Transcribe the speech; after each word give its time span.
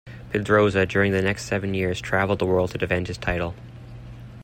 Pedroza, 0.31 0.87
during 0.87 1.11
the 1.11 1.21
next 1.21 1.43
seven 1.45 1.75
years, 1.75 2.01
traveled 2.01 2.39
the 2.39 2.45
world 2.47 2.71
to 2.71 2.77
defend 2.79 3.05
his 3.07 3.19
title. 3.19 3.53